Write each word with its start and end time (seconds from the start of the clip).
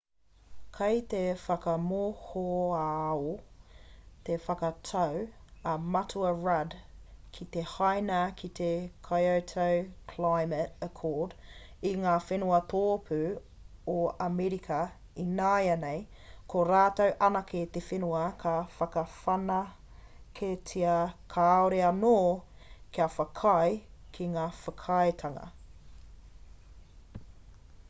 kei 0.75 1.01
te 1.11 1.19
whakamohoao 1.41 3.33
te 4.29 4.37
whakatau 4.45 5.19
a 5.73 5.75
matua 5.95 6.31
rudd 6.47 6.75
ki 7.35 7.45
te 7.55 7.65
haina 7.73 8.21
i 8.47 8.49
te 8.61 8.69
kyoto 9.09 9.67
climate 10.15 10.87
accord 10.87 11.35
i 11.91 11.93
ngā 12.05 12.15
whenua 12.29 12.61
tōpū 12.73 13.19
o 13.97 13.99
amerika 14.29 14.81
ināianei 15.25 16.01
ko 16.55 16.65
rātou 16.71 17.13
anake 17.29 17.63
te 17.77 17.85
whenua 17.91 18.25
kua 18.45 18.55
whakawhanaketia 18.79 20.97
kāore 21.37 21.85
anō 21.93 22.15
kia 22.97 23.09
whakaae 23.21 23.79
ki 24.19 24.27
te 24.35 24.51
whakaaetanga 24.65 25.47